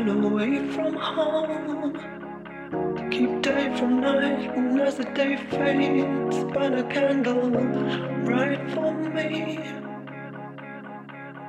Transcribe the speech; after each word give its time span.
Run 0.00 0.24
away 0.24 0.66
from 0.72 0.94
home. 0.94 1.92
Keep 3.10 3.42
day 3.42 3.76
from 3.76 4.00
night, 4.00 4.56
and 4.56 4.80
as 4.80 4.96
the 4.96 5.04
day 5.04 5.36
fades, 5.36 6.42
burn 6.54 6.72
a 6.78 6.84
candle 6.84 7.50
bright 8.24 8.70
for 8.70 8.94
me, 8.94 9.60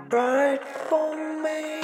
bright 0.09 0.67
for 0.67 1.15
me. 1.41 1.80